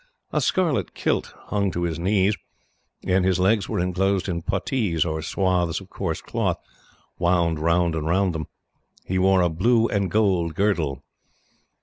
A 0.33 0.41
scarlet 0.41 0.95
kilt 0.95 1.35
hung 1.49 1.69
to 1.69 1.83
his 1.83 1.99
knees, 1.99 2.35
and 3.05 3.23
his 3.23 3.37
legs 3.37 3.69
were 3.69 3.79
enclosed 3.79 4.27
in 4.27 4.41
putties, 4.41 5.05
or 5.05 5.21
swathes, 5.21 5.79
of 5.79 5.91
coarse 5.91 6.21
cloth, 6.23 6.57
wound 7.19 7.59
round 7.59 7.93
and 7.93 8.07
round 8.07 8.33
them. 8.33 8.47
He 9.05 9.19
wore 9.19 9.41
a 9.43 9.47
blue 9.49 9.87
and 9.89 10.09
gold 10.09 10.55
girdle. 10.55 11.03